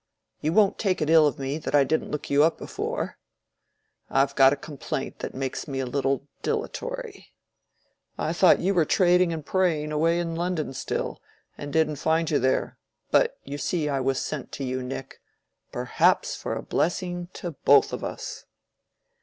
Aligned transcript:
You 0.39 0.51
won't 0.51 0.79
take 0.79 0.99
it 0.99 1.11
ill 1.11 1.27
of 1.27 1.37
me 1.37 1.59
that 1.59 1.75
I 1.75 1.83
didn't 1.83 2.09
look 2.09 2.27
you 2.31 2.43
up 2.43 2.57
before. 2.57 3.19
I've 4.09 4.33
got 4.33 4.51
a 4.51 4.55
complaint 4.55 5.19
that 5.19 5.35
makes 5.35 5.67
me 5.67 5.79
a 5.79 5.85
little 5.85 6.25
dilatory. 6.41 7.27
I 8.17 8.33
thought 8.33 8.57
you 8.61 8.73
were 8.73 8.83
trading 8.83 9.31
and 9.31 9.45
praying 9.45 9.91
away 9.91 10.17
in 10.17 10.33
London 10.35 10.73
still, 10.73 11.21
and 11.55 11.71
didn't 11.71 11.97
find 11.97 12.31
you 12.31 12.39
there. 12.39 12.79
But 13.11 13.37
you 13.43 13.59
see 13.59 13.89
I 13.89 13.99
was 13.99 14.19
sent 14.19 14.51
to 14.53 14.63
you, 14.63 14.81
Nick—perhaps 14.81 16.35
for 16.35 16.55
a 16.55 16.63
blessing 16.63 17.27
to 17.33 17.51
both 17.51 17.93
of 17.93 18.03
us." 18.03 18.45